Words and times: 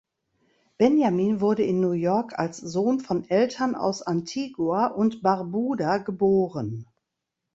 Benjamin 0.79 1.41
wurde 1.41 1.61
in 1.61 1.79
New 1.79 1.91
York 1.91 2.39
als 2.39 2.57
Sohn 2.57 3.01
von 3.01 3.29
Eltern 3.29 3.75
aus 3.75 4.01
Antigua 4.01 4.87
und 4.87 5.21
Barbuda 5.21 5.99
geboren. 5.99 6.87